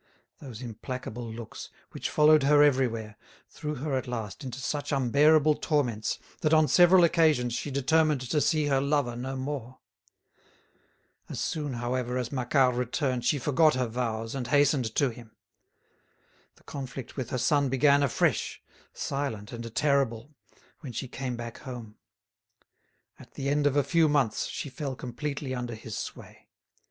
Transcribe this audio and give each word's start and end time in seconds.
Those 0.39 0.63
implacable 0.63 1.31
looks, 1.31 1.69
which 1.91 2.09
followed 2.09 2.41
her 2.41 2.63
everywhere, 2.63 3.17
threw 3.49 3.75
her 3.75 3.95
at 3.95 4.07
last 4.07 4.43
into 4.43 4.57
such 4.57 4.91
unbearable 4.91 5.53
torments 5.57 6.17
that 6.41 6.55
on 6.55 6.67
several 6.67 7.03
occasions 7.03 7.53
she 7.53 7.69
determined 7.69 8.21
to 8.21 8.41
see 8.41 8.65
her 8.65 8.81
lover 8.81 9.15
no 9.15 9.35
more. 9.35 9.77
As 11.29 11.39
soon, 11.39 11.73
however, 11.73 12.17
as 12.17 12.31
Macquart 12.31 12.73
returned 12.73 13.25
she 13.25 13.37
forgot 13.37 13.75
her 13.75 13.85
vows 13.85 14.33
and 14.33 14.47
hastened 14.47 14.95
to 14.95 15.11
him. 15.11 15.35
The 16.55 16.63
conflict 16.63 17.15
with 17.15 17.29
her 17.29 17.37
son 17.37 17.69
began 17.69 18.01
afresh, 18.01 18.59
silent 18.93 19.51
and 19.53 19.75
terrible, 19.75 20.31
when 20.79 20.93
she 20.93 21.07
came 21.07 21.35
back 21.37 21.59
home. 21.59 21.97
At 23.19 23.35
the 23.35 23.49
end 23.49 23.67
of 23.67 23.75
a 23.75 23.83
few 23.83 24.09
months 24.09 24.47
she 24.47 24.67
fell 24.67 24.95
completely 24.95 25.53
under 25.53 25.75
his 25.75 25.95
sway. 25.95 26.49